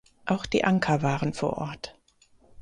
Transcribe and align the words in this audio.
Auch 0.25 0.47
die 0.47 0.63
Anker 0.63 1.03
waren 1.03 1.31
vor 1.31 1.59
Ort. 1.59 1.95